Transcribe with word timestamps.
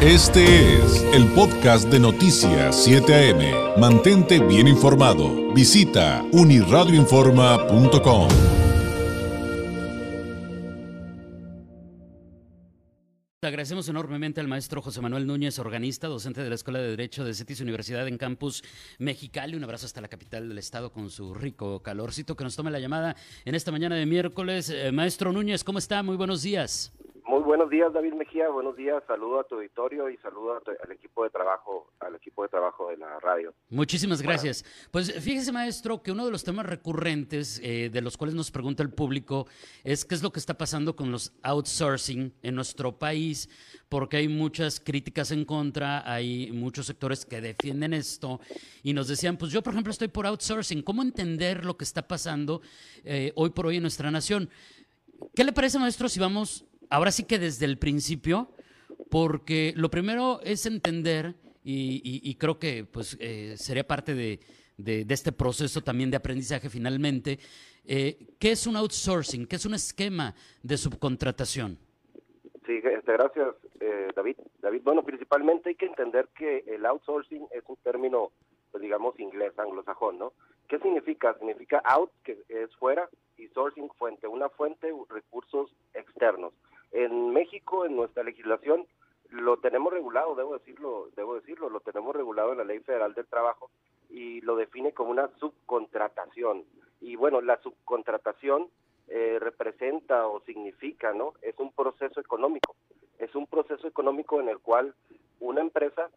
Este 0.00 0.76
es 0.76 1.02
el 1.12 1.26
podcast 1.32 1.88
de 1.88 1.98
Noticias 1.98 2.84
7 2.84 3.32
AM. 3.32 3.80
Mantente 3.80 4.38
bien 4.38 4.68
informado. 4.68 5.52
Visita 5.52 6.24
uniradioinforma.com. 6.30 8.28
Agradecemos 13.42 13.88
enormemente 13.88 14.40
al 14.40 14.46
maestro 14.46 14.80
José 14.80 15.00
Manuel 15.00 15.26
Núñez, 15.26 15.58
organista, 15.58 16.06
docente 16.06 16.44
de 16.44 16.48
la 16.48 16.54
Escuela 16.54 16.78
de 16.78 16.90
Derecho 16.90 17.24
de 17.24 17.34
CETIS 17.34 17.60
Universidad 17.62 18.06
en 18.06 18.18
Campus 18.18 18.62
Mexicali. 19.00 19.56
Un 19.56 19.64
abrazo 19.64 19.86
hasta 19.86 20.00
la 20.00 20.06
capital 20.06 20.48
del 20.48 20.58
estado 20.58 20.92
con 20.92 21.10
su 21.10 21.34
rico 21.34 21.82
calorcito 21.82 22.36
que 22.36 22.44
nos 22.44 22.54
tome 22.54 22.70
la 22.70 22.78
llamada 22.78 23.16
en 23.44 23.56
esta 23.56 23.72
mañana 23.72 23.96
de 23.96 24.06
miércoles. 24.06 24.70
Eh, 24.70 24.92
maestro 24.92 25.32
Núñez, 25.32 25.64
¿cómo 25.64 25.80
está? 25.80 26.04
Muy 26.04 26.16
buenos 26.16 26.42
días. 26.42 26.92
Buenos 27.48 27.70
días, 27.70 27.90
David 27.94 28.12
Mejía. 28.12 28.50
Buenos 28.50 28.76
días. 28.76 29.02
Saludo 29.06 29.40
a 29.40 29.44
tu 29.44 29.54
auditorio 29.54 30.10
y 30.10 30.18
saludo 30.18 30.60
al 30.84 30.92
equipo 30.92 31.24
de 31.24 31.30
trabajo, 31.30 31.90
al 31.98 32.14
equipo 32.14 32.42
de 32.42 32.50
trabajo 32.50 32.90
de 32.90 32.98
la 32.98 33.18
radio. 33.20 33.54
Muchísimas 33.70 34.20
gracias. 34.20 34.66
Pues 34.90 35.10
fíjese, 35.24 35.50
maestro, 35.50 36.02
que 36.02 36.12
uno 36.12 36.26
de 36.26 36.30
los 36.30 36.44
temas 36.44 36.66
recurrentes 36.66 37.58
eh, 37.64 37.88
de 37.90 38.02
los 38.02 38.18
cuales 38.18 38.34
nos 38.34 38.50
pregunta 38.50 38.82
el 38.82 38.90
público 38.90 39.46
es 39.82 40.04
qué 40.04 40.14
es 40.14 40.22
lo 40.22 40.30
que 40.30 40.40
está 40.40 40.58
pasando 40.58 40.94
con 40.94 41.10
los 41.10 41.32
outsourcing 41.42 42.34
en 42.42 42.54
nuestro 42.54 42.98
país, 42.98 43.48
porque 43.88 44.18
hay 44.18 44.28
muchas 44.28 44.78
críticas 44.78 45.30
en 45.30 45.46
contra, 45.46 46.02
hay 46.04 46.52
muchos 46.52 46.84
sectores 46.84 47.24
que 47.24 47.40
defienden 47.40 47.94
esto 47.94 48.40
y 48.82 48.92
nos 48.92 49.08
decían, 49.08 49.38
pues 49.38 49.52
yo, 49.52 49.62
por 49.62 49.72
ejemplo, 49.72 49.90
estoy 49.90 50.08
por 50.08 50.26
outsourcing. 50.26 50.82
¿Cómo 50.82 51.00
entender 51.00 51.64
lo 51.64 51.78
que 51.78 51.84
está 51.84 52.06
pasando 52.06 52.60
eh, 53.04 53.32
hoy 53.36 53.48
por 53.48 53.68
hoy 53.68 53.76
en 53.76 53.84
nuestra 53.84 54.10
nación? 54.10 54.50
¿Qué 55.34 55.44
le 55.44 55.52
parece, 55.52 55.78
maestro, 55.78 56.10
si 56.10 56.20
vamos 56.20 56.67
ahora 56.90 57.10
sí 57.10 57.24
que 57.24 57.38
desde 57.38 57.66
el 57.66 57.78
principio, 57.78 58.48
porque 59.10 59.72
lo 59.76 59.90
primero 59.90 60.40
es 60.42 60.66
entender, 60.66 61.34
y, 61.64 62.34
creo 62.36 62.58
que 62.58 62.84
pues 62.90 63.16
eh, 63.20 63.54
sería 63.56 63.86
parte 63.86 64.14
de, 64.14 64.38
este 65.08 65.32
proceso 65.32 65.82
también 65.82 66.10
de 66.10 66.16
aprendizaje 66.16 66.68
finalmente, 66.70 67.38
eh, 67.84 68.16
¿qué 68.38 68.52
es 68.52 68.66
un 68.66 68.76
outsourcing? 68.76 69.46
¿Qué 69.46 69.56
es 69.56 69.66
un 69.66 69.74
esquema 69.74 70.34
de 70.62 70.76
subcontratación? 70.76 71.78
Sí, 72.66 72.80
este, 72.84 73.12
gracias, 73.12 73.54
eh, 73.80 74.08
David. 74.14 74.36
David, 74.60 74.82
bueno, 74.84 75.02
principalmente 75.02 75.70
hay 75.70 75.74
que 75.74 75.86
entender 75.86 76.28
que 76.36 76.64
el 76.66 76.84
outsourcing 76.84 77.46
es 77.52 77.64
un 77.66 77.76
término, 77.76 78.30
pues, 78.70 78.82
digamos, 78.82 79.18
inglés, 79.18 79.58
anglosajón, 79.58 80.18
¿no? 80.18 80.32
¿Qué 80.68 80.78
significa? 80.80 81.34
Significa 81.38 81.78
out, 81.84 82.10
que 82.24 82.38
es 82.48 82.74
fuera, 82.76 83.08
y 83.38 83.48
sourcing, 83.48 83.88
fuente, 83.98 84.26
una 84.26 84.50
fuente, 84.50 84.92
recursos 85.08 85.74
externos. 85.94 86.52
En 86.92 87.32
México, 87.32 87.84
en 87.84 87.96
nuestra 87.96 88.22
legislación, 88.22 88.86
lo 89.30 89.58
tenemos 89.58 89.92
regulado, 89.92 90.34
debo 90.34 90.54
decirlo, 90.54 91.08
debo 91.14 91.34
decirlo, 91.34 91.68
lo 91.68 91.80
tenemos 91.80 92.14
regulado 92.16 92.52
en 92.52 92.58
la 92.58 92.64
Ley 92.64 92.80
Federal 92.80 93.14
del 93.14 93.26
Trabajo 93.26 93.70
y 94.08 94.40
lo 94.40 94.56
define 94.56 94.92
como 94.92 95.10
una 95.10 95.28
subcontratación. 95.38 96.64
Y 97.00 97.16
bueno, 97.16 97.40
la 97.40 97.60
subcontratación 97.60 98.68
eh, 99.08 99.38
representa 99.40 100.26
o 100.26 100.40
significa, 100.40 101.12
¿no? 101.12 101.34
Es 101.42 101.58
un 101.58 101.72
proceso 101.72 102.20
económico. 102.20 102.74
Es 103.18 103.34
un 103.34 103.46
proceso 103.46 103.86
económico 103.86 104.40
en 104.40 104.48
el 104.48 104.58
cual 104.58 104.94
una 105.40 105.60
empresa 105.60 106.10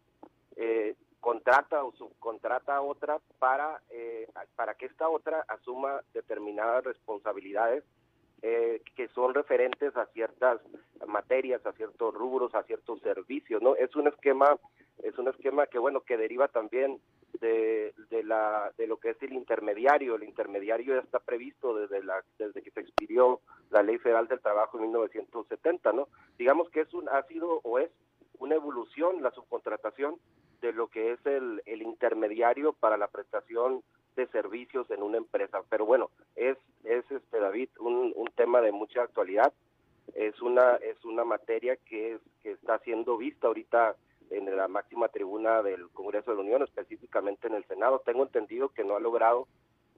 eh, 0.56 0.94
contrata 1.20 1.84
o 1.84 1.92
subcontrata 1.92 2.76
a 2.76 2.82
otra 2.82 3.18
para, 3.38 3.80
eh, 3.90 4.28
para 4.56 4.74
que 4.74 4.86
esta 4.86 5.08
otra 5.08 5.44
asuma 5.48 6.00
determinadas 6.14 6.84
responsabilidades 6.84 7.84
eh, 8.42 8.82
que 8.96 9.08
son 9.08 9.34
referentes 9.34 9.96
a 9.96 10.06
ciertas 10.06 10.60
materias, 11.06 11.64
a 11.64 11.72
ciertos 11.72 12.12
rubros, 12.12 12.54
a 12.54 12.64
ciertos 12.64 13.00
servicios, 13.00 13.62
¿no? 13.62 13.76
Es 13.76 13.94
un 13.94 14.08
esquema, 14.08 14.58
es 15.02 15.16
un 15.18 15.28
esquema 15.28 15.66
que 15.66 15.78
bueno 15.78 16.00
que 16.00 16.16
deriva 16.16 16.48
también 16.48 17.00
de, 17.40 17.94
de 18.10 18.22
la 18.24 18.72
de 18.76 18.86
lo 18.86 18.96
que 18.98 19.10
es 19.10 19.22
el 19.22 19.32
intermediario. 19.32 20.16
El 20.16 20.24
intermediario 20.24 20.96
ya 20.96 21.02
está 21.02 21.20
previsto 21.20 21.74
desde 21.76 22.02
la 22.02 22.22
desde 22.38 22.62
que 22.62 22.72
se 22.72 22.80
expidió 22.80 23.40
la 23.70 23.82
Ley 23.82 23.98
Federal 23.98 24.26
del 24.26 24.40
Trabajo 24.40 24.76
en 24.76 24.84
1970, 24.84 25.92
¿no? 25.92 26.08
Digamos 26.36 26.68
que 26.70 26.80
es 26.80 26.92
un 26.94 27.08
ha 27.08 27.22
sido 27.24 27.60
o 27.62 27.78
es 27.78 27.90
una 28.38 28.56
evolución 28.56 29.22
la 29.22 29.30
subcontratación 29.30 30.16
de 30.60 30.72
lo 30.72 30.88
que 30.88 31.12
es 31.12 31.26
el, 31.26 31.62
el 31.66 31.82
intermediario 31.82 32.72
para 32.72 32.96
la 32.96 33.08
prestación 33.08 33.82
de 34.16 34.26
servicios 34.28 34.90
en 34.90 35.02
una 35.02 35.18
empresa. 35.18 35.62
Pero 35.68 35.86
bueno, 35.86 36.10
es, 36.36 36.56
es 36.84 37.10
este 37.10 37.38
David, 37.38 37.68
un, 37.80 38.12
un 38.14 38.28
tema 38.34 38.60
de 38.60 38.72
mucha 38.72 39.02
actualidad. 39.02 39.52
Es 40.14 40.40
una, 40.42 40.76
es 40.76 41.04
una 41.04 41.24
materia 41.24 41.76
que, 41.76 42.14
es, 42.14 42.20
que 42.42 42.52
está 42.52 42.78
siendo 42.80 43.16
vista 43.16 43.46
ahorita 43.46 43.96
en 44.30 44.56
la 44.56 44.68
máxima 44.68 45.08
tribuna 45.08 45.62
del 45.62 45.88
Congreso 45.90 46.30
de 46.30 46.36
la 46.36 46.42
Unión, 46.42 46.62
específicamente 46.62 47.46
en 47.46 47.54
el 47.54 47.64
Senado. 47.66 48.02
Tengo 48.04 48.22
entendido 48.22 48.70
que 48.70 48.84
no 48.84 48.96
ha 48.96 49.00
logrado, 49.00 49.46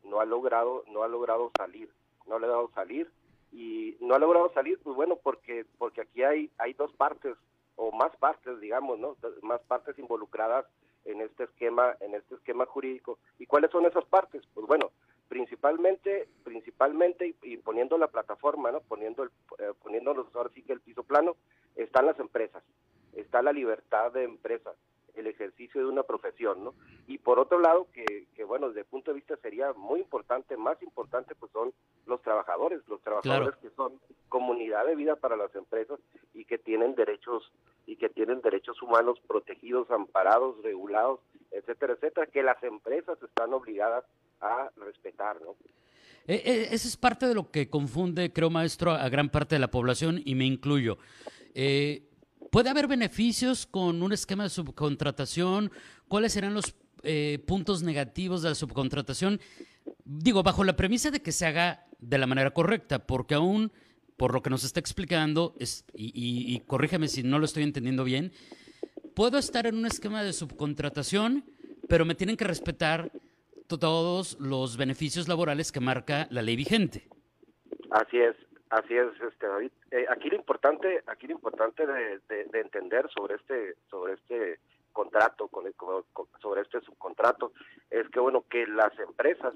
no 0.02 0.20
ha 0.20 0.24
logrado, 0.24 0.84
no 0.88 1.02
ha 1.02 1.08
logrado 1.08 1.50
salir, 1.56 1.88
no 2.26 2.36
ha 2.36 2.38
logrado 2.38 2.70
salir 2.74 3.10
y 3.52 3.96
no 4.00 4.14
ha 4.14 4.18
logrado 4.18 4.52
salir, 4.52 4.78
pues 4.82 4.96
bueno, 4.96 5.16
porque 5.16 5.64
porque 5.78 6.00
aquí 6.00 6.22
hay 6.22 6.50
hay 6.58 6.74
dos 6.74 6.92
partes 6.94 7.36
o 7.76 7.92
más 7.92 8.14
partes, 8.16 8.60
digamos, 8.60 8.98
¿no? 8.98 9.16
Más 9.42 9.60
partes 9.62 9.98
involucradas 9.98 10.66
en 11.04 11.20
este 11.20 11.44
esquema, 11.44 11.96
en 12.00 12.14
este 12.14 12.34
esquema 12.34 12.66
jurídico. 12.66 13.18
¿Y 13.38 13.46
cuáles 13.46 13.70
son 13.70 13.86
esas 13.86 14.04
partes? 14.04 14.42
Pues 14.54 14.66
bueno, 14.66 14.90
principalmente, 15.28 16.28
principalmente 16.42 17.34
y, 17.42 17.56
poniendo 17.58 17.98
la 17.98 18.08
plataforma, 18.08 18.70
¿no? 18.72 18.80
Poniendo 18.80 19.22
el, 19.22 19.30
eh, 19.58 19.72
poniéndonos 19.82 20.26
ahora 20.34 20.50
sí 20.54 20.62
que 20.62 20.72
el 20.72 20.80
piso 20.80 21.02
plano, 21.02 21.36
están 21.76 22.06
las 22.06 22.18
empresas, 22.20 22.62
está 23.14 23.42
la 23.42 23.52
libertad 23.52 24.12
de 24.12 24.24
empresa, 24.24 24.72
el 25.14 25.26
ejercicio 25.26 25.80
de 25.80 25.88
una 25.88 26.02
profesión, 26.02 26.64
¿no? 26.64 26.74
Y 27.06 27.18
por 27.18 27.38
otro 27.38 27.58
lado, 27.58 27.88
que, 27.92 28.26
que 28.34 28.44
bueno, 28.44 28.68
desde 28.68 28.80
el 28.80 28.86
punto 28.86 29.10
de 29.10 29.16
vista 29.16 29.36
sería 29.36 29.72
muy 29.72 30.00
importante, 30.00 30.56
más 30.56 30.80
importante, 30.82 31.34
pues 31.34 31.50
son 31.52 31.72
los 32.06 32.22
trabajadores, 32.22 32.86
los 32.88 33.00
trabajadores 33.02 33.56
que 33.56 33.70
son 33.70 34.00
comunidad 34.28 34.86
de 34.86 34.96
vida 34.96 35.16
para 35.16 35.36
las 35.36 35.54
empresas 35.54 36.00
y 36.32 36.44
que 36.44 36.58
tienen 36.58 36.94
derechos 36.94 37.52
derechos 38.64 38.82
humanos 38.82 39.18
protegidos, 39.26 39.90
amparados, 39.90 40.56
regulados, 40.62 41.20
etcétera, 41.50 41.94
etcétera, 41.94 42.26
que 42.26 42.42
las 42.42 42.62
empresas 42.62 43.18
están 43.22 43.52
obligadas 43.52 44.04
a 44.40 44.70
respetar, 44.76 45.40
¿no? 45.42 45.54
Eh, 46.26 46.42
eh, 46.44 46.68
es 46.72 46.96
parte 46.96 47.26
de 47.26 47.34
lo 47.34 47.50
que 47.50 47.68
confunde, 47.68 48.32
creo, 48.32 48.48
maestro, 48.48 48.92
a 48.92 49.08
gran 49.10 49.28
parte 49.28 49.56
de 49.56 49.58
la 49.58 49.70
población 49.70 50.22
y 50.24 50.34
me 50.34 50.46
incluyo. 50.46 50.96
Eh, 51.54 52.08
¿Puede 52.50 52.70
haber 52.70 52.86
beneficios 52.86 53.66
con 53.66 54.02
un 54.02 54.12
esquema 54.12 54.44
de 54.44 54.48
subcontratación? 54.48 55.70
¿Cuáles 56.08 56.32
serán 56.32 56.54
los 56.54 56.74
puntos 57.46 57.82
negativos 57.82 58.40
de 58.40 58.48
la 58.50 58.54
subcontratación? 58.54 59.38
Digo, 60.04 60.42
bajo 60.42 60.64
la 60.64 60.74
premisa 60.74 61.10
de 61.10 61.20
que 61.20 61.32
se 61.32 61.44
haga 61.44 61.86
de 61.98 62.16
la 62.16 62.26
manera 62.26 62.52
correcta, 62.52 63.06
porque 63.06 63.34
aún 63.34 63.70
por 64.16 64.32
lo 64.32 64.42
que 64.42 64.50
nos 64.50 64.64
está 64.64 64.80
explicando, 64.80 65.54
es, 65.58 65.84
y, 65.94 66.60
corrígeme 66.66 67.08
si 67.08 67.22
no 67.22 67.38
lo 67.38 67.44
estoy 67.44 67.62
entendiendo 67.62 68.04
bien, 68.04 68.32
puedo 69.14 69.38
estar 69.38 69.66
en 69.66 69.76
un 69.76 69.86
esquema 69.86 70.22
de 70.22 70.32
subcontratación, 70.32 71.44
pero 71.88 72.04
me 72.04 72.14
tienen 72.14 72.36
que 72.36 72.44
respetar 72.44 73.10
todos 73.66 74.38
los 74.40 74.76
beneficios 74.76 75.26
laborales 75.26 75.72
que 75.72 75.80
marca 75.80 76.28
la 76.30 76.42
ley 76.42 76.56
vigente. 76.56 77.08
Así 77.90 78.18
es, 78.18 78.36
así 78.70 78.94
es, 78.94 79.08
este 79.20 79.46
David. 79.46 79.72
Eh, 79.90 80.06
aquí 80.08 80.28
lo 80.28 80.36
importante, 80.36 81.02
aquí 81.06 81.26
lo 81.26 81.32
importante 81.32 81.86
de, 81.86 82.20
entender 82.60 83.08
sobre 83.10 83.36
este, 83.36 83.74
sobre 83.90 84.14
este 84.14 84.60
contrato, 84.92 85.48
con, 85.48 85.64
sobre 86.40 86.62
este 86.62 86.80
subcontrato, 86.82 87.52
es 87.90 88.08
que 88.10 88.20
bueno 88.20 88.44
que 88.48 88.66
las 88.66 88.96
empresas 88.98 89.54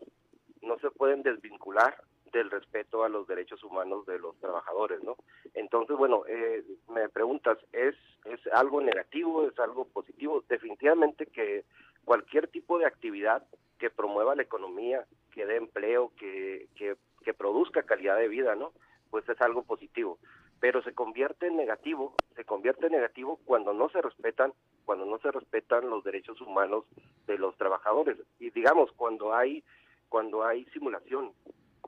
no 0.62 0.78
se 0.80 0.90
pueden 0.90 1.22
desvincular 1.22 1.96
del 2.32 2.50
respeto 2.50 3.04
a 3.04 3.08
los 3.08 3.26
derechos 3.26 3.62
humanos 3.62 4.06
de 4.06 4.18
los 4.18 4.36
trabajadores, 4.38 5.02
¿no? 5.02 5.16
Entonces, 5.54 5.96
bueno, 5.96 6.24
eh, 6.28 6.64
me 6.88 7.08
preguntas, 7.08 7.58
¿es, 7.72 7.94
¿es 8.24 8.40
algo 8.52 8.80
negativo, 8.80 9.46
es 9.46 9.58
algo 9.58 9.86
positivo? 9.86 10.44
Definitivamente 10.48 11.26
que 11.26 11.64
cualquier 12.04 12.48
tipo 12.48 12.78
de 12.78 12.86
actividad 12.86 13.44
que 13.78 13.90
promueva 13.90 14.34
la 14.34 14.42
economía, 14.42 15.04
que 15.32 15.46
dé 15.46 15.56
empleo, 15.56 16.12
que, 16.18 16.68
que, 16.76 16.96
que 17.24 17.34
produzca 17.34 17.82
calidad 17.82 18.16
de 18.16 18.28
vida, 18.28 18.54
¿no? 18.54 18.72
Pues 19.10 19.28
es 19.28 19.40
algo 19.40 19.62
positivo. 19.62 20.18
Pero 20.60 20.82
se 20.82 20.92
convierte 20.92 21.46
en 21.46 21.56
negativo, 21.56 22.14
se 22.34 22.44
convierte 22.44 22.86
en 22.86 22.92
negativo 22.92 23.38
cuando 23.44 23.72
no 23.72 23.88
se 23.90 24.02
respetan, 24.02 24.52
cuando 24.84 25.04
no 25.04 25.18
se 25.18 25.30
respetan 25.30 25.88
los 25.88 26.02
derechos 26.02 26.40
humanos 26.40 26.84
de 27.26 27.38
los 27.38 27.56
trabajadores. 27.56 28.16
Y 28.40 28.50
digamos, 28.50 28.90
cuando 28.92 29.34
hay 29.34 29.62
cuando 30.08 30.44
hay 30.44 30.64
simulación, 30.66 31.32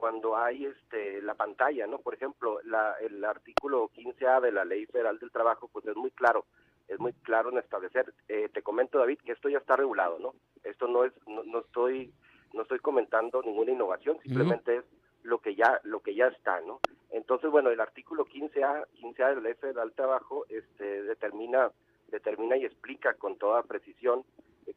cuando 0.00 0.36
hay 0.36 0.64
este 0.64 1.20
la 1.20 1.34
pantalla, 1.34 1.86
¿no? 1.86 1.98
Por 1.98 2.14
ejemplo, 2.14 2.58
la, 2.64 2.94
el 3.00 3.22
artículo 3.22 3.90
15A 3.90 4.40
de 4.40 4.50
la 4.50 4.64
Ley 4.64 4.86
Federal 4.86 5.18
del 5.18 5.30
Trabajo, 5.30 5.68
pues 5.68 5.84
es 5.86 5.94
muy 5.94 6.10
claro, 6.10 6.46
es 6.88 6.98
muy 6.98 7.12
claro 7.12 7.50
en 7.50 7.58
establecer. 7.58 8.14
Eh, 8.26 8.48
te 8.52 8.62
comento, 8.62 8.98
David, 8.98 9.18
que 9.18 9.32
esto 9.32 9.50
ya 9.50 9.58
está 9.58 9.76
regulado, 9.76 10.18
¿no? 10.18 10.34
Esto 10.64 10.88
no 10.88 11.04
es, 11.04 11.12
no, 11.26 11.58
estoy, 11.60 12.12
no 12.54 12.62
estoy 12.62 12.78
comentando 12.78 13.42
ninguna 13.42 13.72
innovación, 13.72 14.18
simplemente 14.22 14.78
es 14.78 14.84
lo 15.22 15.38
que 15.38 15.54
ya, 15.54 15.78
lo 15.84 16.00
que 16.00 16.14
ya 16.14 16.28
está, 16.28 16.62
¿no? 16.62 16.80
Entonces, 17.10 17.50
bueno, 17.50 17.68
el 17.68 17.80
artículo 17.80 18.24
15A, 18.24 18.86
15A 19.02 19.28
de 19.28 19.34
la 19.34 19.40
Ley 19.42 19.54
Federal 19.54 19.88
del 19.88 19.96
Trabajo, 19.96 20.46
este, 20.48 21.02
determina 21.02 21.70
determina 22.10 22.56
y 22.56 22.64
explica 22.64 23.14
con 23.14 23.36
toda 23.36 23.62
precisión 23.62 24.24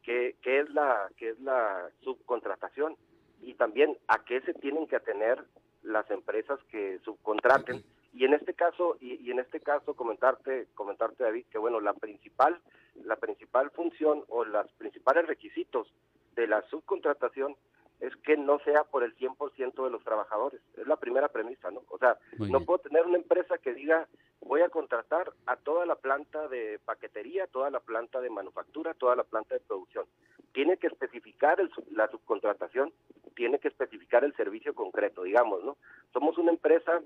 qué, 0.03 0.35
qué, 0.43 0.59
es 0.59 0.69
la, 0.69 1.09
qué 1.17 1.29
es 1.29 1.39
la 1.39 1.89
subcontratación 2.01 2.95
y 3.43 3.53
también 3.55 3.97
a 4.07 4.23
qué 4.23 4.41
se 4.41 4.53
tienen 4.53 4.87
que 4.87 4.95
atener 4.95 5.43
las 5.83 6.09
empresas 6.11 6.59
que 6.71 6.99
subcontraten. 7.03 7.83
Y 8.13 8.25
en 8.25 8.33
este 8.33 8.53
caso, 8.53 8.97
y, 9.01 9.29
en 9.31 9.39
este 9.39 9.59
caso 9.59 9.95
comentarte, 9.95 10.67
comentarte 10.75 11.23
David, 11.23 11.45
que 11.51 11.57
bueno, 11.57 11.79
la 11.79 11.93
principal, 11.93 12.59
la 13.03 13.15
principal 13.15 13.71
función 13.71 14.23
o 14.29 14.45
los 14.45 14.71
principales 14.73 15.25
requisitos 15.25 15.91
de 16.35 16.47
la 16.47 16.61
subcontratación 16.69 17.55
es 17.99 18.15
que 18.17 18.37
no 18.37 18.59
sea 18.59 18.83
por 18.83 19.03
el 19.03 19.15
100% 19.15 19.83
de 19.83 19.89
los 19.89 20.03
trabajadores. 20.03 20.61
Es 20.77 20.85
la 20.87 20.97
primera 20.97 21.29
premisa, 21.29 21.71
¿no? 21.71 21.83
O 21.89 21.97
sea, 21.97 22.17
no 22.37 22.61
puedo 22.61 22.79
tener 22.79 23.05
una 23.05 23.17
empresa 23.17 23.57
que 23.57 23.73
diga, 23.73 24.07
voy 24.41 24.61
a 24.61 24.69
contratar 24.69 25.31
a 25.45 25.55
toda 25.55 25.85
la 25.85 25.95
planta 25.95 26.47
de 26.49 26.79
paquetería, 26.83 27.47
toda 27.47 27.69
la 27.69 27.79
planta 27.79 28.19
de 28.19 28.29
manufactura, 28.29 28.93
toda 28.93 29.15
la 29.15 29.23
planta 29.23 29.55
de 29.55 29.61
producción. 29.61 30.05
Tiene 30.51 30.77
que 30.77 30.87
especificar 30.87 31.57
la 31.91 32.09
subcontratación, 32.09 32.91
tiene 33.35 33.59
que 33.59 33.69
especificar 33.69 34.23
el 34.23 34.35
servicio 34.35 34.75
concreto, 34.75 35.23
digamos, 35.23 35.63
¿no? 35.63 35.77
Somos 36.11 36.37
una 36.37 36.51
empresa 36.51 37.01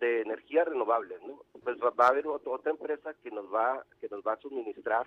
de 0.00 0.22
energías 0.22 0.66
renovables, 0.66 1.20
¿no? 1.22 1.42
Pues 1.62 1.78
va 1.80 2.06
a 2.06 2.08
haber 2.08 2.18
otra 2.32 2.70
empresa 2.70 3.14
que 3.22 3.30
nos 3.30 3.52
va, 3.52 3.84
que 4.00 4.08
nos 4.08 4.22
va 4.22 4.34
a 4.34 4.40
suministrar 4.40 5.06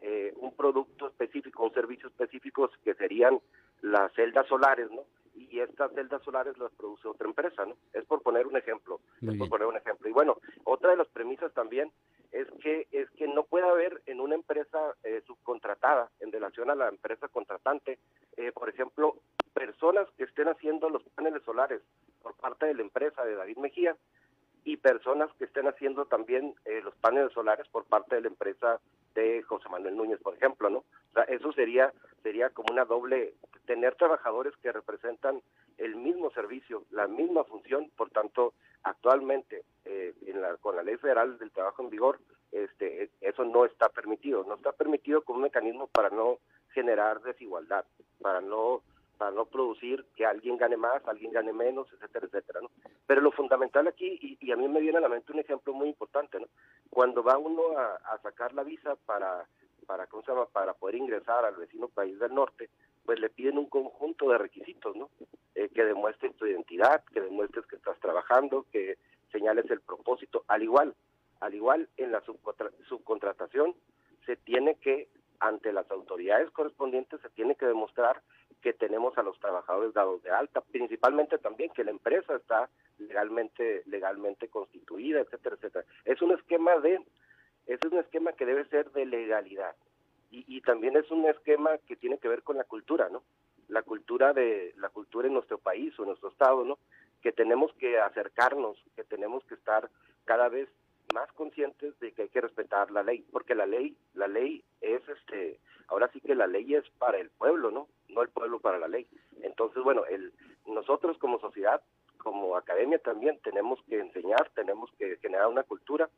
eh, 0.00 0.32
un 0.36 0.54
producto 0.54 1.06
específico, 1.06 1.62
un 1.62 1.72
servicio 1.72 2.08
específico 2.08 2.68
que 2.82 2.94
serían 2.94 3.38
las 3.82 4.12
celdas 4.14 4.46
solares, 4.48 4.90
¿no? 4.90 5.04
Y 5.34 5.60
estas 5.60 5.92
celdas 5.92 6.22
solares 6.22 6.58
las 6.58 6.72
produce 6.72 7.08
otra 7.08 7.28
empresa, 7.28 7.64
¿no? 7.64 7.76
Es 7.92 8.04
por 8.04 8.22
poner 8.22 8.46
un 8.46 8.56
ejemplo, 8.56 9.00
es 9.20 9.36
por 9.38 9.48
poner 9.48 9.66
un 9.66 9.76
ejemplo. 9.76 10.08
Y 10.08 10.12
bueno, 10.12 10.38
otra 10.64 10.90
de 10.90 10.96
las 10.96 11.08
premisas 11.08 11.52
también 11.54 11.92
es 12.32 12.48
que 12.62 12.88
es 12.90 13.08
que 13.10 13.28
no 13.28 13.44
puede 13.44 13.68
haber 13.68 14.02
en 14.06 14.20
una 14.20 14.34
empresa 14.34 14.78
eh, 15.04 15.22
subcontratada 15.26 16.10
en 16.20 16.32
relación 16.32 16.70
a 16.70 16.74
la 16.74 16.88
empresa 16.88 17.28
contratante, 17.28 17.98
eh, 18.36 18.50
por 18.52 18.68
ejemplo, 18.68 19.16
personas 19.54 20.08
que 20.16 20.24
estén 20.24 20.48
haciendo 20.48 20.90
los 20.90 21.02
paneles 21.14 21.42
solares 21.44 21.80
por 22.22 22.34
parte 22.34 22.66
de 22.66 22.74
la 22.74 22.82
empresa 22.82 23.24
de 23.24 23.36
David 23.36 23.58
Mejía 23.58 23.96
y 24.64 24.76
personas 24.76 25.30
que 25.38 25.44
estén 25.44 25.66
haciendo 25.66 26.04
también 26.06 26.54
eh, 26.64 26.80
los 26.82 26.94
paneles 26.96 27.32
solares 27.32 27.66
por 27.68 27.84
parte 27.84 28.14
de 28.14 28.22
la 28.22 28.28
empresa 28.28 28.80
de 29.14 29.42
José 29.42 29.68
Manuel 29.68 29.96
Núñez, 29.96 30.20
por 30.20 30.34
ejemplo, 30.34 30.70
¿no? 30.70 30.78
O 30.78 31.12
sea, 31.14 31.24
eso 31.24 31.52
sería 31.52 31.92
sería 32.22 32.50
como 32.50 32.72
una 32.72 32.84
doble 32.84 33.34
tener 33.66 33.96
trabajadores 33.96 34.54
que 34.62 34.72
representan 34.72 35.42
el 35.78 35.96
mismo 35.96 36.30
servicio, 36.30 36.84
la 36.90 37.08
misma 37.08 37.44
función, 37.44 37.90
por 37.96 38.10
tanto, 38.10 38.54
actualmente 38.84 39.64
eh, 39.84 40.14
en 40.26 40.40
la, 40.40 40.56
con 40.56 40.76
la 40.76 40.82
Ley 40.82 40.96
Federal 40.96 41.38
del 41.38 41.50
Trabajo 41.50 41.82
en 41.82 41.90
vigor, 41.90 42.20
este 42.52 43.10
eso 43.20 43.44
no 43.44 43.64
está 43.64 43.88
permitido, 43.88 44.44
no 44.44 44.54
está 44.54 44.72
permitido 44.72 45.22
como 45.22 45.38
un 45.38 45.44
mecanismo 45.44 45.88
para 45.88 46.10
no 46.10 46.38
generar 46.72 47.20
desigualdad, 47.22 47.84
para 48.20 48.40
no 48.40 48.82
para 49.22 49.36
no 49.36 49.44
producir 49.44 50.04
que 50.16 50.26
alguien 50.26 50.56
gane 50.56 50.76
más, 50.76 51.00
alguien 51.06 51.30
gane 51.30 51.52
menos, 51.52 51.86
etcétera, 51.92 52.26
etcétera, 52.26 52.60
¿no? 52.60 52.70
Pero 53.06 53.20
lo 53.20 53.30
fundamental 53.30 53.86
aquí, 53.86 54.36
y, 54.40 54.50
a 54.50 54.56
mí 54.56 54.66
me 54.66 54.80
viene 54.80 54.98
a 54.98 55.00
la 55.00 55.08
mente 55.08 55.30
un 55.30 55.38
ejemplo 55.38 55.72
muy 55.72 55.90
importante, 55.90 56.40
¿no? 56.40 56.48
Cuando 56.90 57.22
va 57.22 57.38
uno 57.38 57.78
a, 57.78 58.18
sacar 58.20 58.52
la 58.52 58.64
visa 58.64 58.96
para, 59.06 59.46
para, 59.86 60.08
¿cómo 60.08 60.24
se 60.24 60.32
llama?, 60.32 60.46
para 60.46 60.74
poder 60.74 60.96
ingresar 60.96 61.44
al 61.44 61.54
vecino 61.54 61.86
país 61.86 62.18
del 62.18 62.34
norte, 62.34 62.68
pues 63.04 63.20
le 63.20 63.30
piden 63.30 63.58
un 63.58 63.66
conjunto 63.66 64.28
de 64.28 64.38
requisitos, 64.38 64.96
¿no? 64.96 65.08
Eh, 65.54 65.68
que 65.68 65.84
demuestres 65.84 66.34
tu 66.34 66.44
identidad, 66.46 67.04
que 67.04 67.20
demuestres 67.20 67.64
que 67.66 67.76
estás 67.76 68.00
trabajando, 68.00 68.66
que 68.72 68.98
señales 69.30 69.70
el 69.70 69.82
propósito. 69.82 70.42
Al 70.48 70.64
igual, 70.64 70.96
al 71.38 71.54
igual 71.54 71.88
en 71.96 72.10
la 72.10 72.24
subcontratación, 72.88 73.76
se 74.26 74.34
tiene 74.34 74.74
que, 74.80 75.06
ante 75.38 75.72
las 75.72 75.88
autoridades 75.92 76.50
correspondientes, 76.50 77.20
se 77.20 77.30
tiene 77.30 77.54
que 77.54 77.66
demostrar 77.66 78.20
que 78.62 78.72
tenemos 78.72 79.16
a 79.18 79.22
los 79.22 79.38
trabajadores 79.40 79.92
dados 79.92 80.22
de 80.22 80.30
alta, 80.30 80.60
principalmente 80.60 81.36
también 81.38 81.70
que 81.70 81.84
la 81.84 81.90
empresa 81.90 82.36
está 82.36 82.70
legalmente 82.98 83.82
legalmente 83.86 84.48
constituida, 84.48 85.20
etcétera, 85.20 85.56
etcétera. 85.56 85.84
Es 86.04 86.22
un 86.22 86.32
esquema 86.32 86.76
de 86.78 87.02
es 87.66 87.78
un 87.90 87.98
esquema 87.98 88.32
que 88.32 88.46
debe 88.46 88.64
ser 88.66 88.90
de 88.92 89.04
legalidad 89.04 89.74
y, 90.30 90.44
y 90.46 90.60
también 90.62 90.96
es 90.96 91.10
un 91.10 91.26
esquema 91.26 91.76
que 91.86 91.96
tiene 91.96 92.18
que 92.18 92.28
ver 92.28 92.42
con 92.42 92.56
la 92.56 92.64
cultura, 92.64 93.08
¿no? 93.10 93.22
La 93.68 93.82
cultura 93.82 94.32
de 94.32 94.72
la 94.78 94.88
cultura 94.88 95.26
en 95.26 95.34
nuestro 95.34 95.58
país 95.58 95.98
o 95.98 96.02
en 96.02 96.08
nuestro 96.08 96.30
estado, 96.30 96.64
¿no? 96.64 96.78
Que 97.20 97.32
tenemos 97.32 97.72
que 97.74 97.98
acercarnos, 97.98 98.78
que 98.96 99.04
tenemos 99.04 99.44
que 99.44 99.54
estar 99.54 99.90
cada 100.24 100.48
vez 100.48 100.68
más 101.12 101.30
conscientes 101.32 101.98
de 102.00 102.12
que 102.12 102.22
hay 102.22 102.28
que 102.28 102.40
respetar 102.40 102.90
la 102.90 103.02
ley, 103.02 103.24
porque 103.30 103.54
la 103.54 103.66
ley, 103.66 103.96
la 104.14 104.28
ley 104.28 104.64
es 104.80 105.06
este, 105.08 105.58
ahora 105.88 106.08
sí 106.12 106.20
que 106.20 106.34
la 106.34 106.46
ley 106.46 106.74
es 106.74 106.88
para 106.98 107.18
el 107.18 107.30
pueblo, 107.30 107.70
¿no? 107.70 107.88
No 108.12 108.22
el 108.22 108.28
pueblo 108.28 108.60
para 108.60 108.78
la 108.78 108.88
ley. 108.88 109.06
Entonces, 109.42 109.82
bueno, 109.82 110.04
el, 110.06 110.32
nosotros 110.66 111.18
como 111.18 111.40
sociedad, 111.40 111.82
como 112.18 112.56
academia 112.56 112.98
también 112.98 113.38
tenemos 113.42 113.80
que 113.88 113.98
enseñar, 113.98 114.50
tenemos 114.54 114.90
que 114.98 115.16
generar 115.18 115.48
una 115.48 115.64
cultura 115.64 116.08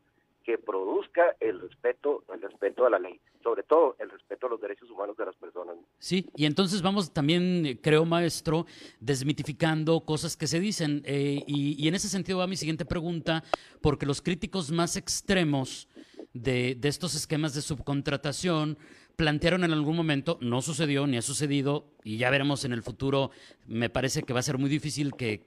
que 0.45 0.59
produzca 0.59 1.35
el 1.41 1.59
respeto, 1.61 2.23
el 2.33 2.43
respeto 2.43 2.85
a 2.85 2.91
la 2.91 2.99
ley, 2.99 3.19
sobre 3.43 3.63
todo 3.63 3.97
el 3.99 4.11
respeto 4.11 4.47
a 4.47 4.51
los 4.51 4.61
derechos 4.61 4.91
humanos 4.91 5.17
de 5.17 5.25
las 5.25 5.35
personas. 5.37 5.77
Sí, 5.99 6.29
y 6.37 6.45
entonces 6.45 6.83
vamos 6.83 7.13
también, 7.13 7.81
creo, 7.83 8.05
maestro, 8.05 8.67
desmitificando 9.01 10.01
cosas 10.01 10.37
que 10.37 10.47
se 10.47 10.61
dicen. 10.61 11.03
Eh, 11.07 11.43
y, 11.47 11.89
en 11.89 11.95
ese 11.95 12.09
sentido 12.09 12.39
va 12.39 12.47
mi 12.47 12.57
siguiente 12.57 12.85
pregunta, 12.85 13.43
porque 13.81 14.05
los 14.05 14.21
críticos 14.21 14.71
más 14.71 14.97
extremos 14.97 15.89
de, 16.35 16.75
de 16.75 16.89
estos 16.89 17.15
esquemas 17.15 17.55
de 17.55 17.63
subcontratación 17.63 18.77
plantearon 19.17 19.65
en 19.65 19.73
algún 19.73 19.97
momento, 19.97 20.39
no 20.41 20.63
sucedió 20.63 21.07
ni 21.07 21.17
ha 21.17 21.23
sucedido, 21.23 21.93
y 22.03 22.17
ya 22.17 22.31
veremos 22.31 22.65
en 22.65 22.73
el 22.73 22.83
futuro, 22.83 23.31
me 23.67 23.91
parece 23.91 24.23
que 24.23 24.33
va 24.33 24.41
a 24.41 24.45
ser 24.45 24.59
muy 24.59 24.71
difícil 24.71 25.15
que, 25.15 25.45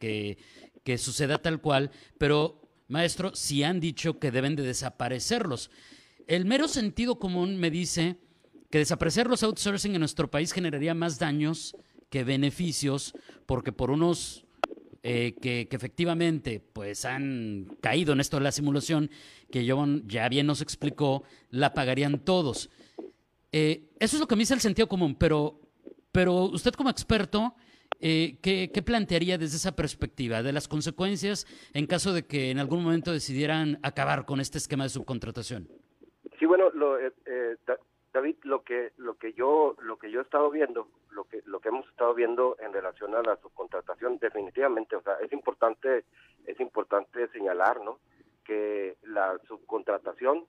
que, 0.84 0.98
suceda 0.98 1.38
tal 1.40 1.60
cual, 1.60 1.92
pero 2.18 2.62
Maestro, 2.88 3.36
si 3.36 3.64
han 3.64 3.80
dicho 3.80 4.19
que 4.19 4.31
deben 4.31 4.56
de 4.56 4.64
desaparecerlos. 4.64 5.69
El 6.28 6.46
mero 6.46 6.69
sentido 6.69 7.19
común 7.19 7.58
me 7.58 7.69
dice 7.69 8.18
que 8.69 8.78
desaparecer 8.78 9.28
los 9.28 9.44
outsourcing 9.44 9.94
en 9.94 10.00
nuestro 10.00 10.31
país 10.31 10.54
generaría 10.54 10.94
más 10.94 11.20
daños 11.20 11.75
que 12.10 12.24
beneficios, 12.24 13.13
porque 13.46 13.74
por 13.74 13.92
unos 13.92 14.46
eh, 15.04 15.36
que, 15.42 15.68
efectivamente 15.72 16.60
pues 16.60 17.06
han 17.06 17.78
caído 17.80 18.13
en 18.13 18.20
esto 18.20 18.38
de 18.38 18.44
la 18.44 18.52
simulación, 18.52 19.10
que 19.52 19.66
John 19.70 20.04
ya 20.08 20.28
bien 20.28 20.48
nos 20.48 20.62
explicó, 20.62 21.24
la 21.50 21.74
pagarían 21.74 22.20
todos. 22.20 22.70
Eh, 23.51 23.89
eso 24.00 24.16
es 24.16 24.20
lo 24.20 24.27
que 24.27 24.36
me 24.36 24.39
dice 24.39 24.54
el 24.54 24.60
sentido 24.60 24.88
común, 24.88 25.16
pero, 25.18 25.60
pero 26.12 26.34
usted 26.44 26.74
como 26.74 26.89
experto, 26.89 27.56
eh, 28.00 28.38
¿qué, 28.44 28.84
plantearía 28.84 29.38
desde 29.38 29.58
esa 29.58 29.75
perspectiva 29.75 30.44
de 30.44 30.54
las 30.54 30.68
consecuencias 30.68 31.48
en 31.74 31.88
caso 31.88 32.13
de 32.13 32.27
que 32.27 32.51
en 32.51 32.60
algún 32.60 32.84
momento 32.84 33.12
decidieran 33.12 33.80
acabar 33.82 34.25
con 34.25 34.39
este 34.39 34.60
esquema 34.60 34.84
de 34.84 34.89
subcontratación? 34.89 35.68
Sí, 36.38 36.46
bueno, 36.46 36.70
lo, 36.72 37.00
eh, 37.00 37.12
eh, 37.25 37.56
David, 38.13 38.36
lo 38.44 38.63
que 38.63 38.92
lo 38.98 39.16
que 39.16 39.34
yo 39.34 39.75
lo 39.82 39.98
que 39.98 40.12
yo 40.12 40.20
he 40.20 40.24
estado 40.24 40.51
viendo, 40.51 40.88
lo 41.10 41.24
que 41.24 41.42
lo 41.46 41.60
que 41.60 41.70
hemos 41.70 41.88
estado 41.89 42.13
viendo 42.13 42.56
en 42.60 42.72
relación 42.72 43.16
a 43.16 43.24
la 43.24 43.36
subcontratación, 43.38 44.20
definitivamente, 44.20 44.96
o 44.96 45.01
sea, 45.01 45.16
es 45.24 45.34
importante 45.34 46.06
es 46.46 46.60
importante 46.60 47.27
señalar, 47.30 47.82
¿no? 47.82 48.00
Que 48.46 48.96
la 49.04 49.39
subcontratación 49.48 50.46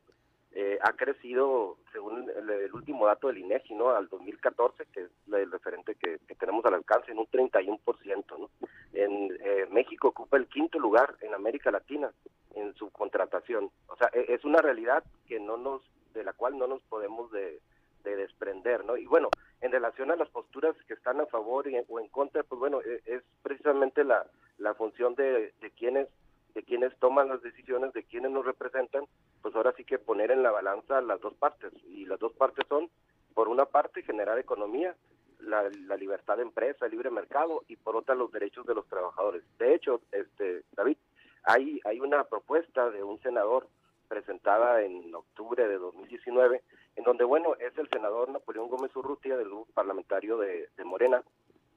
eh, 0.53 0.79
ha 0.83 0.93
crecido, 0.95 1.77
según 1.93 2.31
el, 2.31 2.73
último 2.73 3.07
dato 3.07 3.29
del 3.29 3.39
INEGI, 3.39 3.75
¿no? 3.75 3.91
Al 3.91 4.09
2014, 4.09 4.87
que 4.93 5.03
es 5.03 5.11
el 5.33 5.51
referente 5.51 5.95
que, 5.95 6.19
tenemos 6.39 6.65
al 6.65 6.75
alcance, 6.75 7.13
en 7.13 7.19
un 7.19 7.27
31%, 7.27 8.39
¿no? 8.39 8.51
En 8.93 9.37
eh, 9.41 9.67
México 9.71 10.09
ocupa 10.09 10.37
el 10.37 10.49
quinto 10.49 10.79
lugar 10.79 11.17
en 11.21 11.35
América 11.35 11.71
Latina 11.71 12.11
en 12.55 12.75
su 12.75 12.91
contratación. 12.91 13.71
O 13.89 13.97
sea, 13.97 14.11
e, 14.13 14.33
es 14.33 14.45
una 14.45 14.61
realidad 14.61 15.05
que 15.27 15.39
no 15.39 15.57
nos, 15.59 15.83
de 16.15 16.25
la 16.25 16.33
cual 16.33 16.57
no 16.59 16.67
nos 16.67 16.83
podemos 16.83 17.31
de, 17.31 17.61
desprender, 18.05 18.87
¿no? 18.87 18.97
Y 18.97 19.05
bueno, 19.05 19.29
en 19.61 19.71
relación 19.71 20.11
a 20.11 20.17
las 20.17 20.31
posturas 20.31 20.75
que 20.87 20.95
están 20.95 21.21
a 21.21 21.27
favor 21.27 21.67
o 21.89 22.01
en 22.01 22.09
contra, 22.09 22.43
pues 22.43 22.59
bueno, 22.59 22.81
e, 22.81 23.03
es, 23.05 23.23
precisamente 23.43 24.03
la, 24.03 24.27
la 24.57 24.73
función 24.73 25.15
de, 25.15 25.53
de 25.61 25.71
quienes 25.73 26.09
de 26.55 26.65
quienes 26.65 26.97
toman 26.99 27.29
las 27.29 27.43
decisiones, 27.43 27.93
de 27.93 28.03
quienes 28.03 28.33
nos 28.33 28.45
representan, 28.45 29.05
pues 29.43 29.55
ahora 29.55 29.73
sí 29.77 29.85
que 29.85 29.99
poner 29.99 30.31
en 30.31 30.43
la 30.43 30.51
balanza 30.51 31.01
las 31.01 31.21
dos 31.21 31.35
partes. 31.35 31.73
Y 31.87 32.07
las 32.07 32.19
dos 32.19 32.33
partes 32.33 32.67
son, 32.69 32.91
por 33.35 33.49
una 33.49 33.67
parte, 33.67 34.03
generar 34.03 34.39
economía, 34.39 34.95
la, 35.41 35.69
libertad 35.97 36.37
de 36.37 36.43
empresa, 36.43 36.87
el 36.87 36.93
libre 36.93 37.11
mercado, 37.11 37.65
y 37.69 37.77
por 37.77 37.97
otra, 37.97 38.15
los 38.15 38.33
derechos 38.33 38.67
de 38.67 38.75
los 38.75 38.87
trabajadores. 38.89 39.43
De 39.59 39.75
hecho, 39.75 40.01
este 40.13 40.65
David, 40.73 40.97
hay, 41.45 41.81
hay 41.85 42.01
una 42.01 42.25
propuesta 42.25 42.91
de 42.91 43.03
un 43.03 43.21
senador 43.21 43.69
presentada 44.09 44.83
en 44.83 45.15
octubre 45.15 45.69
de 45.69 45.79
2019, 45.79 46.63
en 46.97 47.05
donde, 47.05 47.25
bueno, 47.25 47.55
es 47.61 47.77
el 47.79 47.89
senador 47.91 48.31
Napoleón 48.31 48.69
Gómez 48.69 48.95
Urrutia 48.97 49.37
del 49.37 49.49
grupo 49.49 49.73
parlamentario 49.73 50.39
de 50.39 50.69
Morena, 50.85 51.23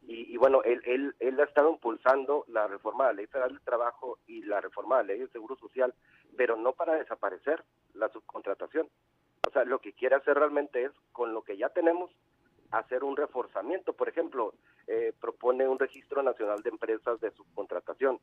y, 0.04 0.36
bueno, 0.38 0.64
él, 0.64 0.82
él, 0.86 1.16
él 1.20 1.40
ha 1.40 1.44
estado 1.44 1.70
impulsando 1.70 2.44
la 2.48 2.68
reforma 2.68 3.06
de 3.06 3.10
la 3.12 3.18
Ley 3.18 3.28
Federal 3.28 3.52
del 3.52 3.62
Trabajo 3.62 4.18
y 4.28 4.42
la 4.44 4.60
reforma 4.60 4.98
de 4.98 5.04
la 5.04 5.08
Ley 5.08 5.20
del 5.20 5.32
Seguro 5.32 5.56
Social, 5.56 5.94
pero 6.36 6.58
no 6.58 6.74
para 6.74 6.96
desaparecer 6.96 7.64
la 7.94 8.10
subcontratación. 8.10 8.90
O 9.48 9.52
sea, 9.52 9.64
lo 9.64 9.80
que 9.80 9.94
quiere 9.94 10.16
hacer 10.16 10.38
realmente 10.38 10.84
es, 10.84 10.92
con 11.12 11.34
lo 11.34 11.44
que 11.44 11.58
ya 11.58 11.70
tenemos, 11.70 12.12
hacer 12.72 13.04
un 13.04 13.16
reforzamiento. 13.16 13.94
Por 13.94 14.10
ejemplo, 14.10 14.54
eh, 14.88 15.14
propone 15.20 15.68
un 15.68 15.80
registro 15.80 16.24
nacional 16.24 16.62
de 16.64 16.70
empresas 16.70 17.20
de 17.22 17.32
subcontratación 17.32 18.20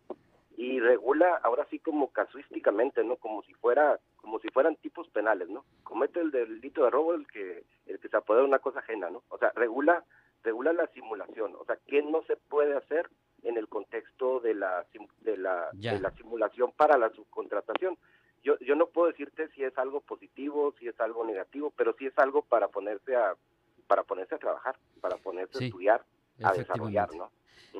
y 0.56 0.80
regula 0.80 1.38
ahora 1.44 1.66
sí 1.70 1.78
como 1.78 2.11
casuísticamente, 2.11 3.04
¿no? 3.04 3.16
Como 3.16 3.42
si 3.42 3.54
fuera 3.54 4.00
como 4.16 4.40
si 4.40 4.49
fueran 4.49 4.76
tipos 4.76 5.08
penales, 5.11 5.49
¿no? 5.49 5.64
Comete 5.85 6.20
el 6.20 6.30
delito 6.32 6.85
de 6.85 6.90
robo 6.90 7.14
el 7.14 7.26
que 7.28 7.64
el 7.87 8.00
que 8.00 8.08
se 8.08 8.16
apodera 8.16 8.42
de 8.42 8.49
una 8.49 8.58
cosa 8.58 8.80
ajena, 8.80 9.08
¿no? 9.08 9.23
O 9.28 9.38
sea, 9.38 9.52
regula 9.54 10.04
regula 10.49 10.73
la 10.73 10.87
simulación, 10.88 11.55
o 11.61 11.64
sea, 11.67 11.78
qué 11.87 12.02
no 12.02 12.23
se 12.23 12.37
puede 12.37 12.75
hacer 12.75 13.11
en 13.43 13.59
el 13.59 13.69
contexto 13.69 14.40
de 14.40 14.55
la 14.55 14.87
de 15.21 15.37
la, 15.37 15.69
de 15.75 16.00
la 16.00 16.11
simulación 16.12 16.73
para 16.73 16.97
la 16.97 17.11
subcontratación. 17.11 17.99
Yo 18.43 18.59
yo 18.61 18.75
no 18.75 18.87
puedo 18.87 19.09
decirte 19.09 19.49
si 19.49 19.62
es 19.62 19.76
algo 19.76 20.00
positivo, 20.00 20.75
si 20.78 20.88
es 20.88 20.99
algo 21.00 21.23
negativo, 21.25 21.71
pero 21.76 21.95
sí 21.99 22.07
es 22.07 22.19
algo 22.19 22.40
para 22.40 22.69
ponerse 22.69 23.14
a 23.14 23.35
para 23.87 24.05
ponerse 24.05 24.37
a 24.37 24.38
trabajar, 24.38 24.76
para 25.02 25.19
ponerse 25.19 25.62
a 25.62 25.67
estudiar, 25.67 26.05
a 26.43 26.52
desarrollar, 26.52 27.14
¿no? 27.14 27.31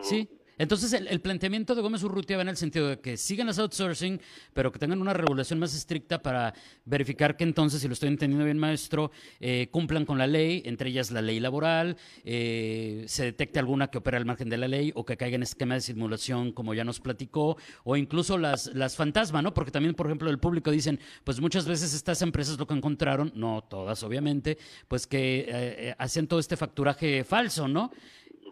Sí, 0.03 0.29
entonces, 0.59 0.93
el, 0.93 1.21
planteamiento 1.21 1.75
de 1.75 1.83
Gómez 1.83 2.03
Urrutia 2.03 2.37
va 2.37 2.43
en 2.43 2.49
el 2.49 2.57
sentido 2.57 2.89
de 2.89 3.01
que 3.01 3.17
sigan 3.17 3.47
las 3.47 3.59
outsourcing, 3.59 4.21
pero 4.53 4.73
que 4.73 4.79
tengan 4.79 5.01
una 5.01 5.13
regulación 5.13 5.59
más 5.61 5.75
estricta 5.75 6.21
para 6.21 6.53
verificar 6.85 7.37
que 7.37 7.45
entonces, 7.45 7.81
si 7.81 7.87
lo 7.87 7.95
estoy 7.95 8.09
entendiendo 8.09 8.45
bien, 8.45 8.59
maestro, 8.59 9.13
eh, 9.41 9.69
cumplan 9.71 10.05
con 10.05 10.19
la 10.19 10.27
ley, 10.27 10.63
entre 10.65 10.91
ellas 10.91 11.13
la 11.13 11.23
ley 11.23 11.39
laboral, 11.39 11.97
eh, 12.25 13.05
se 13.07 13.25
detecte 13.25 13.61
alguna 13.61 13.89
que 13.89 13.99
opera 13.99 14.19
al 14.19 14.25
margen 14.25 14.49
de 14.49 14.59
la 14.59 14.67
ley 14.67 14.93
o 14.97 15.05
que 15.05 15.17
caiga 15.17 15.37
en 15.37 15.45
esquema 15.45 15.75
de 15.75 15.81
simulación, 15.81 16.53
como 16.53 16.75
ya 16.75 16.85
nos 16.85 16.99
platicó, 16.99 17.57
o 17.85 17.97
incluso 17.97 18.37
las, 18.37 18.67
las 18.75 18.97
fantasmas, 18.97 19.43
¿no? 19.43 19.55
Porque 19.55 19.71
también, 19.71 19.95
por 19.95 20.07
ejemplo, 20.07 20.29
el 20.29 20.39
público 20.39 20.71
dicen, 20.71 20.99
pues 21.23 21.41
muchas 21.41 21.67
veces 21.67 21.95
estas 21.95 22.21
empresas 22.23 22.59
lo 22.59 22.67
que 22.67 22.75
encontraron, 22.75 23.33
no 23.35 23.63
todas, 23.63 24.03
obviamente, 24.03 24.59
pues 24.89 25.07
que 25.07 25.47
eh, 25.49 25.95
hacían 25.99 26.27
todo 26.27 26.41
este 26.41 26.57
facturaje 26.57 27.23
falso, 27.23 27.69
¿no? 27.69 27.93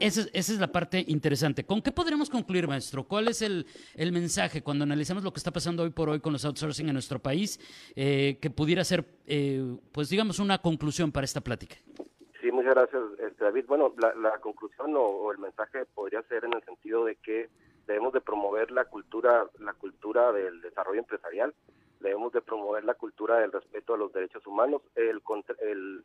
Esa, 0.01 0.23
es 0.33 0.61
la 0.61 0.71
parte 0.71 1.05
interesante. 1.07 1.65
¿Con 1.65 1.83
qué 1.83 1.93
podremos 1.93 2.29
concluir, 2.31 2.69
maestro? 2.69 3.05
¿Cuál 3.05 3.29
es 3.29 3.43
el, 3.43 3.67
mensaje 4.13 4.63
cuando 4.63 4.85
analizamos 4.85 5.25
lo 5.25 5.33
que 5.33 5.39
está 5.39 5.51
pasando 5.51 5.83
hoy 5.83 5.91
por 5.91 6.09
hoy 6.09 6.21
con 6.21 6.33
los 6.33 6.45
outsourcing 6.45 6.89
en 6.89 6.93
nuestro 6.93 7.19
país 7.19 7.59
eh, 7.95 8.39
que 8.41 8.51
pudiera 8.51 8.85
ser, 8.85 9.05
eh, 9.27 9.77
pues 9.93 10.09
digamos, 10.09 10.39
una 10.39 10.59
conclusión 10.59 11.13
para 11.13 11.25
esta 11.25 11.41
plática? 11.41 11.77
Sí, 12.41 12.53
muchas 12.53 12.75
gracias, 12.75 13.03
este, 13.19 13.45
David. 13.45 13.65
Bueno, 13.67 13.95
la, 13.99 14.39
conclusión 14.41 14.95
o, 14.97 15.33
el 15.33 15.39
mensaje 15.39 15.85
podría 15.95 16.23
ser 16.23 16.45
en 16.45 16.53
el 16.55 16.63
sentido 16.65 17.05
de 17.05 17.17
que 17.17 17.49
debemos 17.87 18.13
de 18.13 18.21
promover 18.21 18.71
la 18.71 18.85
cultura, 18.85 19.47
la 19.61 19.73
cultura 19.75 20.33
del 20.33 20.61
desarrollo 20.61 21.01
empresarial, 21.01 21.55
debemos 22.07 22.33
de 22.33 22.41
promover 22.41 22.85
la 22.85 22.95
cultura 22.95 23.39
del 23.39 23.53
respeto 23.53 23.95
a 23.95 23.99
los 23.99 24.13
derechos 24.13 24.47
humanos, 24.47 24.83
el, 24.95 25.21
el 25.61 26.05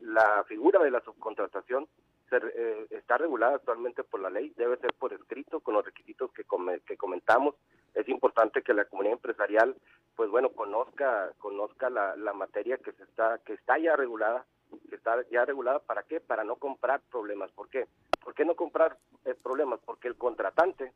la 0.00 0.44
figura 0.44 0.82
de 0.82 0.90
la 0.90 1.00
subcontratación 1.00 1.86
eh, 2.32 2.86
está 2.90 3.16
regulada 3.18 3.56
actualmente 3.56 4.02
por 4.02 4.20
la 4.20 4.30
ley, 4.30 4.52
debe 4.56 4.76
ser 4.78 4.92
por 4.98 5.12
escrito 5.12 5.60
con 5.60 5.74
los 5.74 5.84
requisitos 5.84 6.32
que, 6.32 6.44
que 6.84 6.96
comentamos. 6.96 7.54
Es 7.94 8.08
importante 8.08 8.62
que 8.62 8.74
la 8.74 8.86
comunidad 8.86 9.14
empresarial, 9.14 9.76
pues 10.16 10.28
bueno, 10.30 10.48
conozca 10.50 11.30
conozca 11.38 11.90
la, 11.90 12.16
la 12.16 12.32
materia 12.32 12.78
que 12.78 12.92
se 12.92 13.04
está 13.04 13.38
que 13.38 13.52
está 13.52 13.78
ya 13.78 13.94
regulada, 13.94 14.44
que 14.88 14.96
está 14.96 15.22
ya 15.30 15.44
regulada 15.44 15.78
para 15.78 16.02
qué? 16.02 16.18
Para 16.20 16.42
no 16.42 16.56
comprar 16.56 17.02
problemas. 17.10 17.52
¿Por 17.52 17.68
qué? 17.68 17.86
¿Por 18.24 18.34
qué 18.34 18.44
no 18.44 18.56
comprar 18.56 18.96
eh, 19.24 19.34
problemas? 19.40 19.78
Porque 19.84 20.08
el 20.08 20.16
contratante 20.16 20.92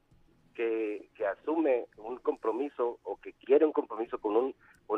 que, 0.59 1.09
que 1.15 1.25
asume 1.25 1.87
un 1.99 2.17
compromiso 2.17 2.99
o 3.05 3.17
que 3.21 3.33
quiere 3.35 3.65
un 3.65 3.71
compromiso 3.71 4.19
con 4.19 4.35
un 4.35 4.55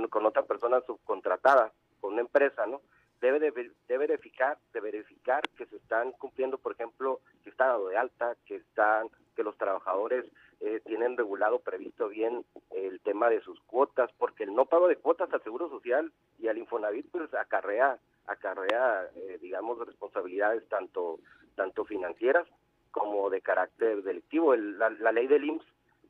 con 0.08 0.24
otra 0.24 0.44
persona 0.44 0.80
subcontratada, 0.86 1.70
con 2.00 2.14
una 2.14 2.22
empresa, 2.22 2.64
¿no? 2.64 2.80
debe 3.20 3.38
de, 3.40 3.50
verificar 3.98 4.56
de 4.72 4.80
verificar 4.80 5.42
que 5.58 5.66
se 5.66 5.76
están 5.76 6.12
cumpliendo 6.12 6.56
por 6.56 6.72
ejemplo 6.72 7.20
que 7.44 7.50
está 7.50 7.66
dado 7.66 7.88
de 7.88 7.98
alta 7.98 8.34
que 8.46 8.56
están 8.56 9.08
que 9.36 9.42
los 9.42 9.58
trabajadores 9.58 10.24
eh, 10.60 10.80
tienen 10.86 11.18
regulado 11.18 11.58
previsto 11.58 12.08
bien 12.08 12.46
el 12.70 12.98
tema 13.00 13.28
de 13.28 13.42
sus 13.42 13.60
cuotas 13.64 14.10
porque 14.16 14.44
el 14.44 14.54
no 14.54 14.64
pago 14.64 14.88
de 14.88 14.96
cuotas 14.96 15.30
al 15.34 15.42
seguro 15.42 15.68
social 15.68 16.10
y 16.38 16.48
al 16.48 16.56
Infonavit 16.56 17.10
pues 17.10 17.34
acarrea 17.34 17.98
acarrea 18.26 19.10
eh, 19.14 19.38
digamos 19.42 19.86
responsabilidades 19.86 20.66
tanto 20.70 21.18
tanto 21.56 21.84
financieras 21.84 22.48
como 22.90 23.30
de 23.30 23.40
carácter 23.40 24.02
delictivo 24.02 24.54
la, 24.56 24.90
la 24.90 25.12
ley 25.12 25.26
del 25.26 25.44
IMSS 25.44 25.66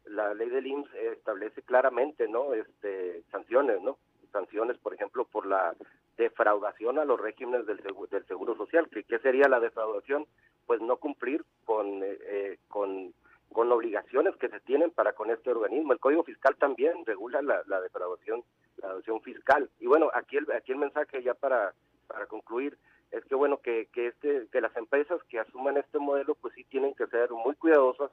la 0.06 0.34
ley 0.34 0.48
del 0.48 0.66
IMSS 0.66 0.94
establece 0.94 1.62
claramente 1.62 2.28
no 2.28 2.54
este 2.54 3.22
sanciones 3.30 3.80
no 3.82 3.98
sanciones 4.32 4.78
por 4.78 4.94
ejemplo 4.94 5.24
por 5.24 5.46
la 5.46 5.74
defraudación 6.20 6.98
a 6.98 7.04
los 7.04 7.18
regímenes 7.18 7.66
del 7.66 7.78
del 8.10 8.26
seguro 8.26 8.54
social. 8.56 8.88
¿Qué, 8.92 9.04
¿Qué, 9.04 9.18
sería 9.20 9.48
la 9.48 9.58
defraudación? 9.58 10.26
Pues 10.66 10.80
no 10.80 10.98
cumplir 10.98 11.44
con, 11.64 12.02
eh, 12.02 12.18
eh, 12.22 12.58
con, 12.68 13.14
con 13.52 13.72
obligaciones 13.72 14.36
que 14.36 14.48
se 14.48 14.60
tienen 14.60 14.90
para 14.90 15.14
con 15.14 15.30
este 15.30 15.50
organismo. 15.50 15.92
El 15.92 15.98
Código 15.98 16.22
Fiscal 16.22 16.56
también 16.56 17.06
regula 17.06 17.40
la, 17.40 17.62
la 17.66 17.80
defraudación, 17.80 18.44
la 18.76 18.88
defraudación 18.88 19.22
fiscal. 19.22 19.70
Y 19.80 19.86
bueno, 19.86 20.10
aquí 20.14 20.36
el, 20.36 20.50
aquí 20.52 20.72
el 20.72 20.78
mensaje 20.78 21.22
ya 21.22 21.34
para, 21.34 21.72
para 22.06 22.26
concluir 22.26 22.76
es 23.10 23.24
que 23.24 23.34
bueno 23.34 23.58
que, 23.58 23.88
que 23.92 24.06
este 24.08 24.46
que 24.52 24.60
las 24.60 24.76
empresas 24.76 25.20
que 25.24 25.40
asuman 25.40 25.76
este 25.76 25.98
modelo 25.98 26.36
pues 26.36 26.54
sí 26.54 26.62
tienen 26.64 26.89
que 27.00 27.06
ser 27.06 27.30
muy 27.30 27.54
cuidadosas 27.54 28.10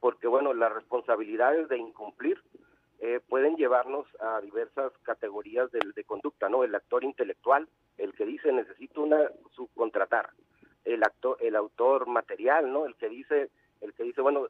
porque 0.00 0.26
bueno 0.26 0.54
las 0.54 0.72
responsabilidades 0.72 1.68
de 1.68 1.76
incumplir 1.76 2.42
eh, 3.00 3.20
pueden 3.28 3.56
llevarnos 3.56 4.06
a 4.18 4.40
diversas 4.40 4.92
categorías 5.02 5.70
de, 5.72 6.04
conducta, 6.04 6.48
¿no? 6.48 6.64
El 6.64 6.74
actor 6.74 7.04
intelectual, 7.04 7.68
el 7.98 8.14
que 8.14 8.24
dice 8.26 8.52
necesito 8.52 9.02
una 9.02 9.30
subcontratar, 9.54 10.30
el 10.84 11.02
actor, 11.02 11.36
el 11.40 11.56
autor 11.56 12.06
material, 12.06 12.72
¿no? 12.72 12.86
El 12.86 12.94
que 12.96 13.08
dice, 13.08 13.50
el 13.82 13.92
que 13.92 14.04
dice 14.04 14.22
bueno 14.22 14.48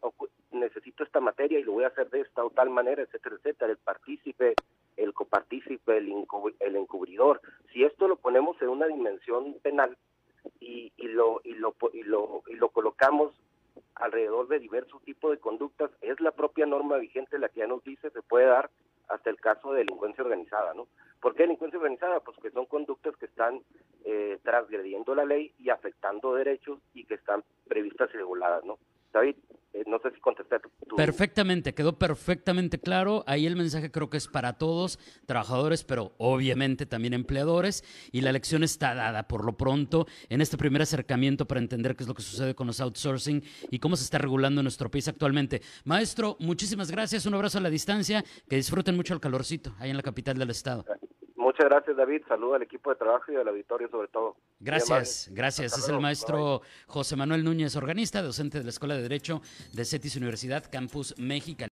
necesito 0.53 1.03
esta 1.03 1.21
materia 1.21 1.59
y 1.59 1.65
lo 1.65 1.73
voy 1.73 1.85
a 1.85 1.89
hacer 1.89 2.11
de 2.11 2.21
esta 2.21 2.45
o 2.45 2.51
tal 2.51 2.71
manera, 2.71 3.03
etcétera, 3.03 3.37
etcétera. 3.37 3.73
El 3.73 3.79
partícipe, 3.79 4.55
el 4.97 5.13
copartícipe, 5.15 5.97
el, 5.97 6.13
el 6.61 6.77
encubridor. 6.77 7.41
Si 7.73 7.85
esto 7.85 8.07
lo 8.07 8.17
ponemos 8.17 8.61
en 8.63 8.69
una 8.69 8.87
dimensión 8.87 9.55
penal 9.63 9.97
y 10.61 10.93
lo 10.99 11.41
y 11.45 11.55
lo 11.55 11.75
y 11.93 12.03
lo 12.03 12.43
y 12.49 12.55
lo 12.55 12.69
colocamos 12.71 13.33
alrededor 14.01 14.49
de 14.49 14.59
diversos 14.59 15.03
tipos 15.03 15.31
de 15.31 15.39
conductas, 15.39 15.91
es 16.01 16.21
la 16.21 16.33
propia 16.33 16.67
norma 16.67 16.97
vigente 16.97 17.39
la 17.39 17.49
que 17.49 17.61
ya 17.61 17.67
nos 17.67 17.85
dice 17.85 18.11
se 18.11 18.23
puede 18.23 18.47
dar 18.47 18.71
hasta 19.09 19.31
el 19.31 19.37
caso 19.41 19.73
de 19.73 19.81
delincuencia 19.81 20.25
organizada, 20.25 20.73
¿no? 20.75 20.87
¿Por 21.21 21.35
qué 21.35 21.43
delincuencia 21.43 21.79
organizada? 21.79 22.21
Pues 22.21 22.37
que 22.39 22.51
son 22.51 22.67
conductas 22.67 23.17
que 23.17 23.27
están 23.27 23.61
eh, 24.05 24.39
transgrediendo 24.43 25.15
la 25.15 25.25
ley 25.25 25.53
y 25.59 25.71
afectando 25.71 26.35
derechos 26.35 26.79
y 26.95 27.05
que 27.05 27.15
están 27.15 27.45
previstas 27.69 28.09
y 28.15 28.17
reguladas, 28.17 28.65
¿no? 28.65 28.79
David, 29.13 29.37
eh, 29.73 29.85
no 29.87 29.99
sé 29.99 30.13
si 30.13 30.21
contesté 30.21 30.59
tu... 30.61 30.90
Perfectamente, 31.01 31.75
quedó 31.75 31.99
perfectamente 31.99 32.79
claro. 32.79 33.25
Ahí 33.27 33.47
el 33.47 33.57
mensaje 33.57 33.91
creo 33.91 34.11
que 34.11 34.19
es 34.19 34.29
para 34.29 34.59
todos, 34.59 34.99
trabajadores, 35.25 35.83
pero 35.83 36.15
obviamente 36.19 36.85
también 36.85 37.15
empleadores. 37.15 37.85
Y 38.13 38.21
la 38.21 38.33
lección 38.33 38.63
está 38.63 38.95
dada 38.95 39.27
por 39.27 39.45
lo 39.45 39.57
pronto 39.57 40.07
en 40.29 40.41
este 40.43 40.59
primer 40.59 40.83
acercamiento 40.83 41.47
para 41.47 41.61
entender 41.61 41.97
qué 41.97 42.05
es 42.05 42.09
lo 42.09 42.15
que 42.15 42.23
sucede 42.23 42.55
con 42.55 42.67
los 42.67 42.81
outsourcing 42.81 43.43
y 43.71 43.79
cómo 43.79 43.97
se 43.97 44.05
está 44.05 44.19
regulando 44.19 44.61
en 44.61 44.65
nuestro 44.65 44.91
país 44.91 45.09
actualmente. 45.09 45.63
Maestro, 45.85 46.37
muchísimas 46.39 46.91
gracias. 46.91 47.25
Un 47.25 47.35
abrazo 47.35 47.59
a 47.59 47.63
la 47.63 47.71
distancia. 47.71 48.25
Que 48.49 48.57
disfruten 48.57 48.95
mucho 48.95 49.15
el 49.15 49.21
calorcito 49.21 49.75
ahí 49.79 49.91
en 49.91 49.97
la 49.97 50.03
capital 50.03 50.37
del 50.37 50.51
estado. 50.51 50.85
Muchas 51.61 51.73
gracias, 51.73 51.95
David. 51.95 52.23
Saludo 52.27 52.55
al 52.55 52.63
equipo 52.63 52.89
de 52.89 52.97
trabajo 52.97 53.31
y 53.31 53.37
al 53.37 53.47
auditorio 53.47 53.87
sobre 53.91 54.09
todo. 54.09 54.35
Gracias, 54.61 55.29
gracias. 55.31 55.77
es 55.77 55.87
el 55.91 56.01
maestro 56.01 56.63
José 56.87 57.17
Manuel 57.17 57.45
Núñez, 57.45 57.77
organista, 57.77 58.23
docente 58.23 58.57
de 58.59 58.65
la 58.65 58.71
Escuela 58.71 58.95
de 58.95 59.03
Derecho 59.03 59.43
de 59.75 59.85
CETIS 59.85 60.17
Universidad 60.17 60.65
Campus 60.73 61.15
México. 61.19 61.67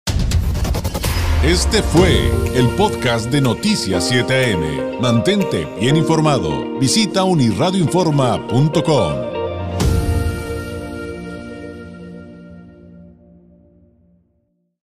Este 1.44 1.84
fue 1.84 2.32
el 2.56 2.68
podcast 2.75 3.30
de 3.30 3.42
Noticias 3.42 4.12
7am. 4.12 5.00
Mantente 5.00 5.68
bien 5.80 5.98
informado. 5.98 6.80
Visita 6.80 7.24
unirradioinforma.com. 7.24 9.35